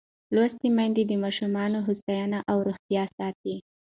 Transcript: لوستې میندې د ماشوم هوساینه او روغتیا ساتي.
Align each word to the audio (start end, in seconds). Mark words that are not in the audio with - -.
لوستې 0.33 0.67
میندې 0.77 1.03
د 1.07 1.11
ماشوم 1.23 1.53
هوساینه 1.87 2.39
او 2.51 2.57
روغتیا 2.67 3.03
ساتي. 3.17 3.55